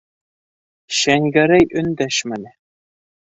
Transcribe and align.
Шәңгәрәй 0.99 1.67
өндәшмәне. 1.83 2.55